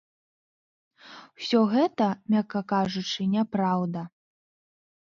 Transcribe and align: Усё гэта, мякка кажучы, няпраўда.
Усё 1.41 1.59
гэта, 1.75 2.09
мякка 2.35 2.59
кажучы, 2.75 3.31
няпраўда. 3.37 4.01